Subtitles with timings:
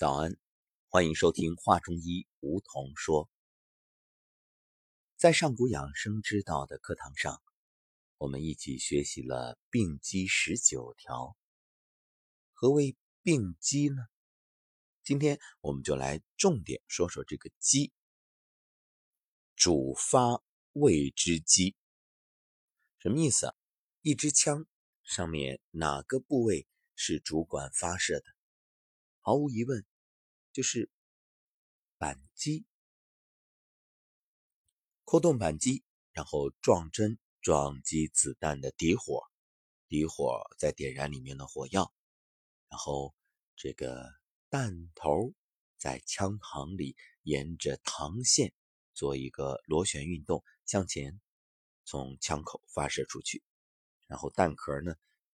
[0.00, 0.34] 早安，
[0.88, 3.28] 欢迎收听《话中医》，梧桐说。
[5.18, 7.42] 在上古养生之道的课堂上，
[8.16, 11.36] 我们一起学习了病机十九条。
[12.54, 13.96] 何谓病机呢？
[15.04, 17.92] 今天我们就来重点说说这个机。
[19.54, 20.42] 主发
[20.72, 21.76] 谓之机，
[23.00, 23.54] 什么意思啊？
[24.00, 24.64] 一支枪
[25.02, 28.24] 上面哪个部位是主管发射的？
[29.20, 29.84] 毫无疑问。
[30.52, 30.90] 就是
[31.96, 32.66] 扳机，
[35.04, 39.22] 扣动扳机，然后撞针撞击子弹的底火，
[39.86, 41.92] 底火再点燃里面的火药，
[42.68, 43.14] 然后
[43.54, 44.12] 这个
[44.48, 45.32] 弹头
[45.78, 48.52] 在枪膛里沿着膛线
[48.92, 51.20] 做一个螺旋运动向前，
[51.84, 53.42] 从枪口发射出去，
[54.06, 54.94] 然后弹壳呢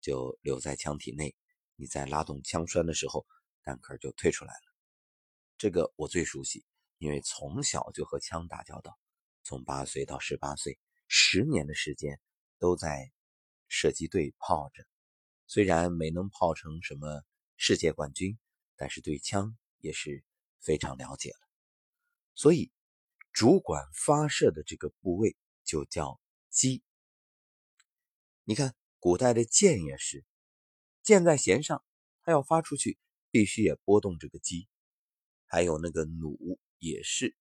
[0.00, 1.36] 就留在枪体内，
[1.76, 3.26] 你在拉动枪栓的时候，
[3.62, 4.65] 弹壳就退出来了。
[5.58, 6.64] 这个我最熟悉，
[6.98, 8.98] 因为从小就和枪打交道，
[9.42, 12.20] 从八岁到十八岁，十年的时间
[12.58, 13.10] 都在
[13.68, 14.84] 射击队泡着。
[15.46, 17.22] 虽然没能泡成什么
[17.56, 18.38] 世界冠军，
[18.76, 20.24] 但是对枪也是
[20.60, 21.38] 非常了解了。
[22.34, 22.70] 所以，
[23.32, 26.82] 主管发射的这个部位就叫机。
[28.44, 30.24] 你看，古代的箭也是，
[31.02, 31.82] 箭在弦上，
[32.22, 32.98] 它要发出去，
[33.30, 34.68] 必须也拨动这个机。
[35.46, 37.36] 还有那个弩也是，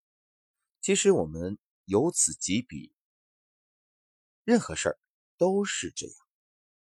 [0.81, 2.93] 其实我们由此及彼，
[4.43, 4.99] 任何事儿
[5.37, 6.15] 都是这样，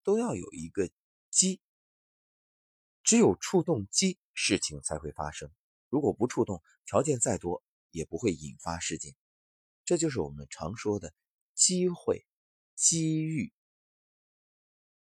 [0.03, 0.91] 都要有一个
[1.31, 1.61] 机，
[3.03, 5.51] 只有触动机，事情才会发生。
[5.89, 9.15] 如果不触动，条件再多也不会引发事件。
[9.85, 11.15] 这就是我们常说的
[11.55, 12.27] 机会、
[12.75, 13.53] 机遇。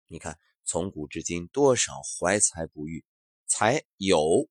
[0.09, 3.05] 你看，从古至今，多少怀才不遇，
[3.47, 4.51] 才有。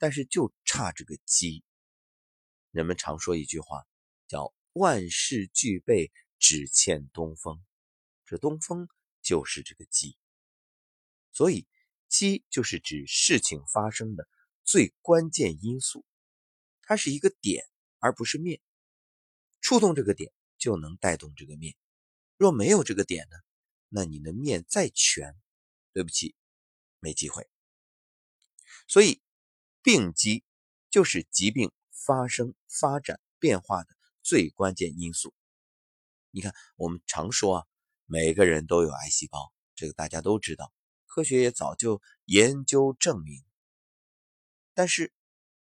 [0.00, 1.62] 但是就差这个机。
[2.70, 3.86] 人们常说一句话，
[4.26, 7.62] 叫“万事俱备，只欠东风”。
[8.24, 8.88] 这东风
[9.20, 10.16] 就是这个机。
[11.32, 11.66] 所以，
[12.08, 14.26] 机就是指事情发生的
[14.64, 16.06] 最关键因素，
[16.80, 18.58] 它是一个点，而不是面。
[19.60, 21.76] 触动这个点，就能带动这个面。
[22.38, 23.36] 若没有这个点呢，
[23.90, 25.36] 那你的面再全，
[25.92, 26.34] 对不起，
[27.00, 27.46] 没机会。
[28.88, 29.20] 所以。
[29.82, 30.44] 病机
[30.90, 33.88] 就是疾病发生、发展、变化的
[34.22, 35.32] 最关键因素。
[36.30, 37.66] 你看，我们常说啊，
[38.04, 40.72] 每个人都有癌细胞，这个大家都知道，
[41.06, 43.42] 科学也早就研究证明。
[44.74, 45.12] 但是，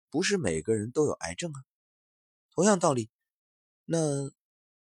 [0.10, 1.64] 不是每个人都有癌症啊。
[2.52, 3.10] 同样道理，
[3.86, 4.32] 那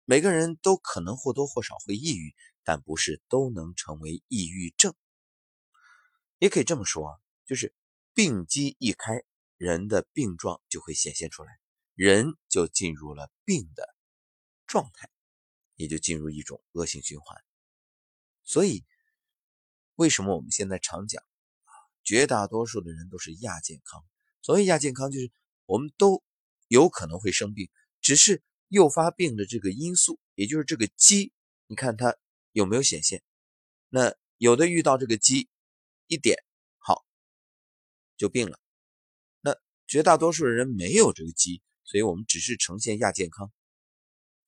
[0.05, 4.95] 每个人都可能或多或少会抑郁，但不是都能成为抑郁症。
[6.37, 7.73] 也可以这么说啊，就是。
[8.13, 9.23] 病机一开，
[9.57, 11.59] 人的病状就会显现出来，
[11.93, 13.95] 人就进入了病的
[14.67, 15.09] 状态，
[15.75, 17.41] 也就进入一种恶性循环。
[18.43, 18.83] 所以，
[19.95, 21.23] 为什么我们现在常讲
[21.63, 21.71] 啊，
[22.03, 24.03] 绝大多数的人都是亚健康？
[24.41, 25.31] 所谓亚健康，就是
[25.65, 26.23] 我们都
[26.67, 27.69] 有可能会生病，
[28.01, 31.31] 只是诱发病的这个因素，也就是这个机，
[31.67, 32.17] 你看它
[32.51, 33.23] 有没有显现？
[33.87, 35.49] 那有的遇到这个机
[36.07, 36.43] 一点。
[38.19, 38.59] 就病了，
[39.39, 39.55] 那
[39.87, 43.49] 绝大多数人没有这个机，所以我们只是呈现亚健康，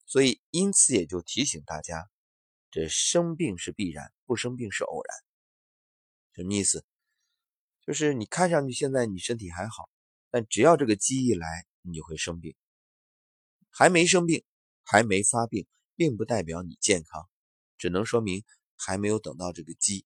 [0.04, 2.10] 所以因此也就提醒大家，
[2.70, 5.16] 这生病是必然，不生病是偶然。
[6.34, 6.84] 什么意思？
[7.86, 9.88] 就是你看上去现在你身体还好，
[10.30, 12.54] 但只要这个机一来，你就会生病。
[13.70, 14.44] 还没生病，
[14.84, 15.66] 还没发病，
[15.96, 17.26] 并不代表你健康，
[17.78, 18.44] 只能说明
[18.76, 20.04] 还没有等到这个机。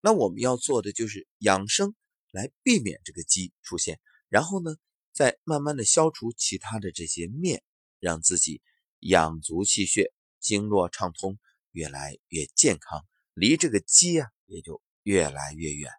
[0.00, 1.96] 那我们要做的就是养生。
[2.32, 4.74] 来避免这个积出现，然后呢，
[5.12, 7.62] 再慢慢的消除其他的这些面，
[8.00, 8.62] 让自己
[9.00, 11.38] 养足气血，经络畅通，
[11.72, 15.92] 越来越健康，离这个积啊也就越来越远。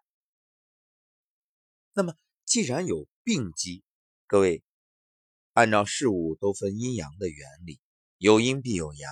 [1.92, 3.84] 那么既然有病机，
[4.26, 4.64] 各位
[5.52, 7.80] 按照事物都分阴阳的原理，
[8.18, 9.10] 有阴必有阳，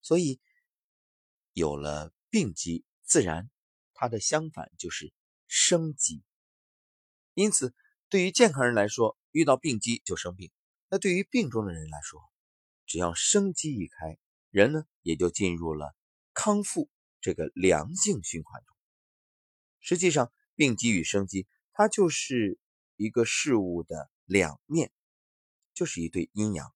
[0.00, 0.40] 所以
[1.52, 3.50] 有了病机，自然
[3.92, 5.12] 它的相反就是
[5.46, 6.22] 生机。
[7.34, 7.74] 因此，
[8.08, 10.50] 对于健康人来说，遇到病机就生病；
[10.88, 12.20] 那对于病中的人来说，
[12.86, 14.18] 只要生机一开，
[14.50, 15.94] 人呢也就进入了
[16.34, 16.90] 康复
[17.20, 18.76] 这个良性循环中。
[19.78, 22.58] 实际上，病机与生机，它就是
[22.96, 24.90] 一个事物的两面，
[25.72, 26.74] 就是一对阴阳。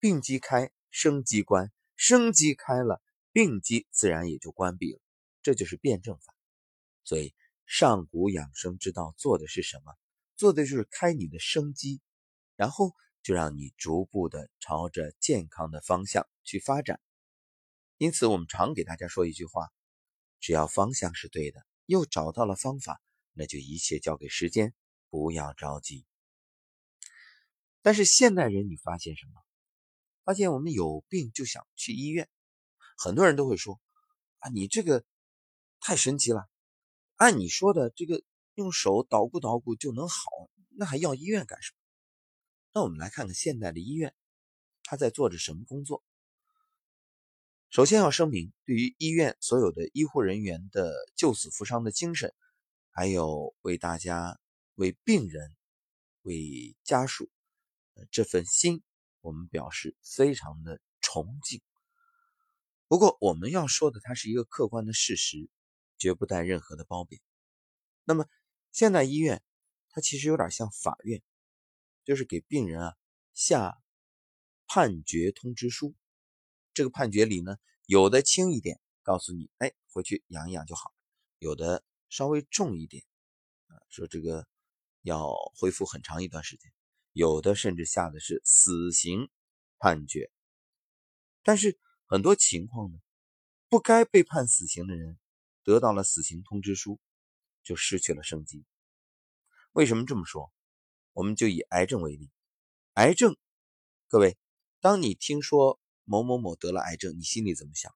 [0.00, 5.00] 病机开，生机关；生机开了，病机自然也就关闭了。
[5.42, 6.34] 这就是辩证法。
[7.04, 7.34] 所以。
[7.66, 9.92] 上古养生之道做的是什么？
[10.36, 12.00] 做的就是开你的生机，
[12.54, 17.00] 然后就让你逐步的朝着健康的方向去发展。
[17.98, 19.68] 因此，我们常给大家说一句话：
[20.38, 23.00] 只要方向是对的，又找到了方法，
[23.32, 24.74] 那就一切交给时间，
[25.08, 26.06] 不要着急。
[27.82, 29.42] 但是现代人，你发现什么？
[30.22, 32.28] 发现我们有病就想去医院，
[32.98, 33.80] 很多人都会说
[34.40, 35.04] ：“啊，你这个
[35.80, 36.48] 太神奇了，
[37.16, 38.22] 按你说的这个
[38.54, 40.16] 用手捣鼓捣鼓就能好，
[40.70, 41.78] 那还要医院干什么？”
[42.72, 44.14] 那我们来看看现代的医院，
[44.82, 46.04] 他在做着什么工作？
[47.70, 52.34] 首先要声明，对于医院所有的医护人员的救死扶伤的精神，
[52.90, 54.38] 还有为大家、
[54.74, 55.56] 为病人、
[56.22, 57.30] 为家属
[58.10, 58.82] 这份心，
[59.20, 61.60] 我们表示非常的崇敬。
[62.88, 65.50] 不过，我们要说的，它是一个客观的事实，
[65.98, 67.20] 绝不带任何的褒贬。
[68.04, 68.26] 那么，
[68.72, 69.42] 现代医院
[69.90, 71.22] 它其实有点像法院，
[72.04, 72.96] 就是给病人啊
[73.34, 73.82] 下
[74.66, 75.94] 判决通知书。
[76.74, 77.56] 这个判决里呢，
[77.86, 80.92] 有的轻一点，告诉你，哎，回去养一养就好；
[81.38, 83.04] 有的稍微重一点，
[83.68, 84.46] 啊，说这个
[85.00, 86.70] 要恢复很长一段时间；
[87.12, 89.30] 有的甚至下的是死刑
[89.78, 90.30] 判决。
[91.42, 92.98] 但是很多情况呢，
[93.68, 95.18] 不该被判死刑的人
[95.66, 96.98] 得到了死刑通知书，
[97.62, 98.64] 就失去了生机。
[99.72, 100.50] 为什么这么说？
[101.12, 102.30] 我们就以癌症为例，
[102.94, 103.36] 癌症，
[104.08, 104.38] 各位，
[104.80, 105.78] 当你听说。
[106.08, 107.92] 某某某得了癌症，你心里怎么想？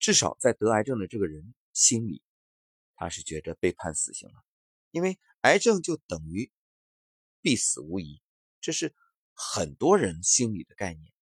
[0.00, 2.20] 至少在得癌症的这个人心里，
[2.96, 4.44] 他是觉得被判死刑了，
[4.90, 6.50] 因为癌症就等于
[7.40, 8.20] 必死无疑，
[8.60, 8.92] 这是
[9.32, 11.12] 很多人心里的概念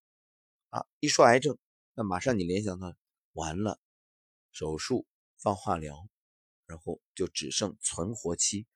[0.71, 0.87] 啊。
[0.99, 1.59] 一说癌症，
[1.93, 2.97] 那马上你联想到
[3.35, 3.79] 完了，
[4.51, 5.07] 手术
[5.45, 6.09] 放化疗，
[6.65, 8.67] 然后就只剩存活期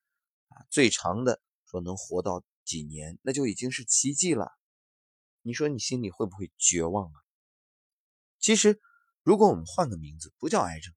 [0.49, 4.53] 啊，最长的说能活到几年，那就已经是奇迹了。
[5.41, 7.17] 你说你心里会不会绝望啊？
[8.38, 8.82] 其实，
[9.23, 10.93] 如果我们换个名字，不叫癌症，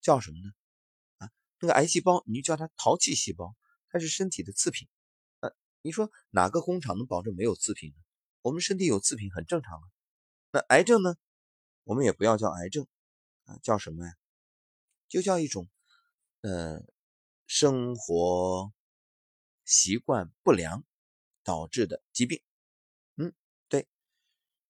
[0.00, 0.52] 叫什么呢？
[1.18, 3.54] 啊，那个癌细胞，你就叫它淘气细胞，
[3.90, 4.88] 它是身体的次品。
[5.38, 8.02] 呃，你说哪个工厂能保证没有次品呢？
[8.42, 9.86] 我们身体有次品很正常啊。
[10.50, 11.14] 那癌症呢？
[11.84, 12.88] 我们也不要叫癌症，
[13.44, 14.12] 啊，叫什么呀？
[15.14, 15.68] 就叫一种，
[16.40, 16.82] 呃，
[17.46, 18.72] 生活
[19.64, 20.84] 习惯不良
[21.44, 22.42] 导致的疾病。
[23.14, 23.32] 嗯，
[23.68, 23.86] 对，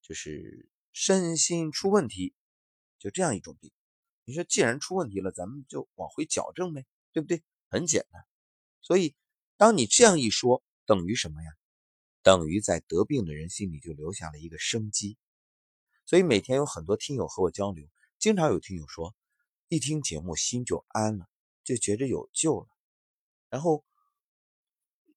[0.03, 0.69] 就是。
[0.93, 2.35] 身心出问题，
[2.99, 3.73] 就这样一种病。
[4.25, 7.43] 你说既然出问题了，咱们就往回矫正呗，对不对？
[7.69, 8.23] 很简单。
[8.83, 9.17] 所以，
[9.57, 11.51] 当你这样一说，等于什么呀？
[12.23, 15.17] 等于在得病的人心里就留下了一个生机。
[16.05, 17.89] 所以每天有很多听友和我交流，
[18.19, 19.17] 经常有听友说，
[19.75, 21.27] 一听节目心就安了，
[21.65, 22.69] 就觉着有救了，
[23.49, 23.85] 然后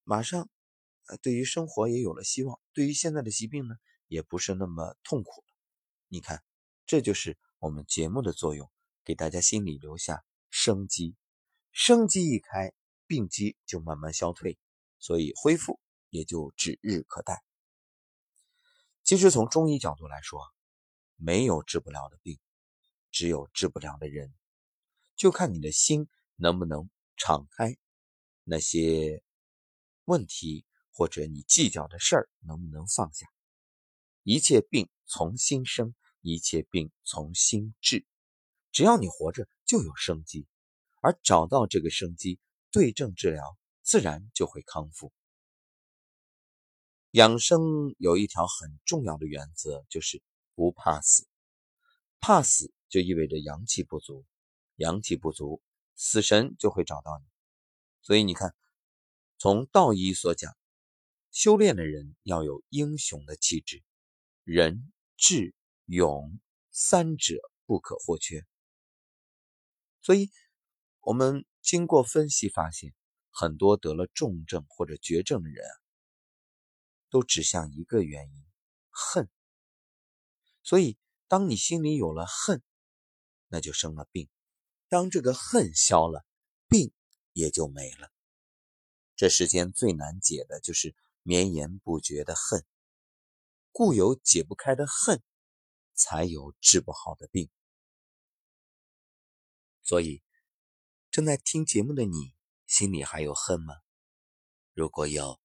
[0.04, 0.50] 马上，
[1.22, 3.76] 对于生活也有了希望，对于现在的疾病呢，
[4.08, 5.48] 也不是那么痛苦了。
[6.08, 6.44] 你看，
[6.88, 8.68] 这就是我们节目的作用，
[9.04, 11.16] 给大家心里留下生机。
[11.72, 12.74] 生机一开，
[13.06, 14.58] 病机就慢慢消退，
[14.98, 17.44] 所以恢复也就指日可待。
[19.04, 20.42] 其实从中医角度来说，
[21.16, 22.40] 没有治不了的病，
[23.12, 24.34] 只有治不了的人。
[25.18, 27.76] 就看你的心能不能敞开，
[28.44, 29.24] 那些
[30.06, 33.26] 问题或者你计较的事儿能不能放下。
[34.22, 38.06] 一切病从心生，一切病从心治。
[38.72, 40.46] 只要你活着，就有生机，
[41.02, 42.40] 而找到这个生机，
[42.70, 45.12] 对症治疗，自然就会康复。
[47.12, 50.22] 养生有一条很重要的原则，就是
[50.54, 51.28] 不怕死。
[52.20, 54.24] 怕死就意味着阳气不足，
[54.78, 55.62] 阳气不足，
[55.96, 57.26] 死神就会找到你。
[58.02, 58.56] 所以你看，
[59.38, 60.58] 从道医所讲，
[61.30, 63.84] 修炼的人要有英雄的气质。
[64.44, 65.54] 仁、智、
[65.86, 66.40] 勇
[66.72, 68.46] 三者不可或缺，
[70.02, 70.32] 所以，
[71.02, 72.96] 我们经过分析发现，
[73.30, 75.68] 很多得了重症或者绝症的人，
[77.10, 78.46] 都指向一个原因：
[78.90, 79.30] 恨。
[80.64, 82.64] 所以，当你心里有了恨，
[83.48, 84.28] 那就生了病；
[84.90, 86.26] 当这个恨消了，
[86.68, 86.94] 病
[87.34, 88.12] 也就没了。
[89.16, 92.66] 这世间最难解的就是绵延不绝的恨。
[93.72, 95.22] 故有解不开的恨，
[95.94, 97.50] 才有治不好的病。
[99.84, 100.24] 所以，
[101.12, 102.34] 正在听节目的你，
[102.66, 103.76] 心里还有恨吗？
[104.74, 105.40] 如果有，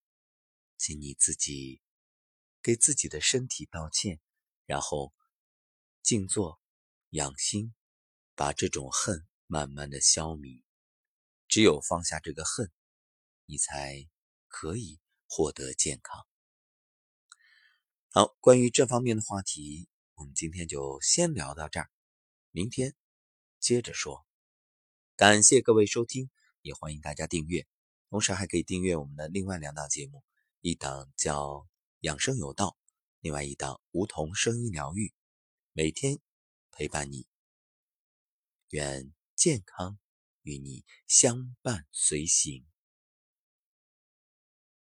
[0.79, 1.83] 请你自己
[2.63, 4.21] 给自己的身体道歉，
[4.67, 5.13] 然后
[6.03, 6.61] 静坐
[7.11, 7.75] 养心，
[8.35, 10.63] 把这种恨慢慢的消弭。
[11.47, 12.73] 只有放下这个恨，
[13.45, 14.09] 你才
[14.49, 16.27] 可以获得健康。
[18.09, 21.91] 好，关于这方面的话题，我们今天就先聊到这儿，
[22.51, 22.97] 明天
[23.61, 24.25] 接着说。
[25.17, 26.31] 感谢各位收听，
[26.63, 27.67] 也欢迎大家订阅，
[28.09, 30.25] 同时还可以订阅我们的另外两档节目，
[30.63, 31.57] 一档叫
[32.01, 32.69] 《养生有道》，
[33.21, 35.09] 另外一档《梧桐声音疗愈》，
[35.75, 36.19] 每天
[36.71, 37.27] 陪伴你，
[38.71, 39.99] 愿健康
[40.43, 42.72] 与你相伴随行。